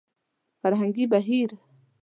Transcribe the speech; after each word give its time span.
فرهنګي 0.61 1.05
بهير 1.11 1.49